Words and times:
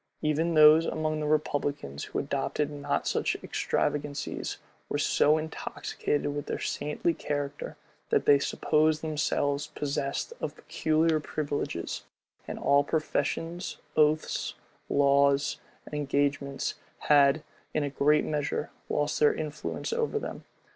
Even 0.23 0.55
those 0.55 0.87
among 0.87 1.19
the 1.19 1.27
republicans 1.27 2.05
who 2.05 2.17
adopted 2.17 2.71
not 2.71 3.05
such 3.07 3.37
extravagancies, 3.43 4.57
were 4.89 4.97
so 4.97 5.37
intoxicated 5.37 6.33
with 6.35 6.47
their 6.47 6.57
saintly 6.57 7.13
character, 7.13 7.77
that 8.09 8.25
they 8.25 8.39
supposed 8.39 9.03
themselves 9.03 9.67
possessed 9.67 10.33
of 10.41 10.55
peculiar 10.55 11.19
privileges; 11.19 12.03
and 12.47 12.57
all 12.57 12.83
professions, 12.83 13.77
oaths, 13.95 14.55
laws, 14.89 15.57
and 15.85 15.93
engagements, 15.93 16.73
had, 17.01 17.43
in 17.71 17.83
a 17.83 17.89
great 17.91 18.25
measure, 18.25 18.71
lost 18.89 19.19
their 19.19 19.35
influence 19.35 19.93
over 19.93 20.17
them. 20.17 20.45